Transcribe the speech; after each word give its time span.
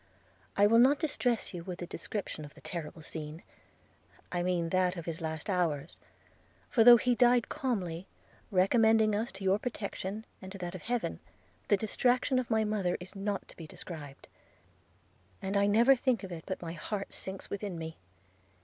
'I 0.57 0.65
will 0.65 0.79
not 0.79 0.97
distress 0.97 1.53
you 1.53 1.63
with 1.63 1.79
a 1.79 1.85
description 1.85 2.43
of 2.43 2.55
the 2.55 2.61
terrible 2.61 3.03
scene– 3.03 3.43
I 4.31 4.41
mean 4.41 4.69
that 4.69 4.97
of 4.97 5.05
his 5.05 5.21
last 5.21 5.47
hours; 5.47 5.99
for, 6.71 6.83
though, 6.83 6.97
he 6.97 7.13
died 7.13 7.49
calmly, 7.49 8.07
recommending 8.49 9.13
us 9.13 9.31
to 9.33 9.43
your 9.43 9.59
protection 9.59 10.25
and 10.41 10.51
to 10.51 10.57
that 10.57 10.73
of 10.73 10.81
Heaven, 10.81 11.19
the 11.67 11.77
distraction 11.77 12.39
of 12.39 12.49
my 12.49 12.63
mother 12.63 12.97
is 12.99 13.13
not 13.15 13.47
to 13.49 13.55
be 13.55 13.67
described; 13.67 14.27
and 15.39 15.55
I 15.55 15.67
never 15.67 15.95
think 15.95 16.23
of 16.23 16.31
it 16.31 16.45
but 16.47 16.63
my 16.63 16.73
heart 16.73 17.13
sinks 17.13 17.51
within 17.51 17.77
me. 17.77 17.99